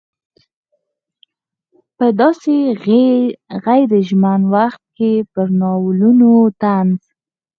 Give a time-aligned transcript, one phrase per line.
[1.97, 2.55] په داسې
[3.65, 6.31] غیر ژمن وخت کې پر ناولونو
[6.61, 7.01] طنز.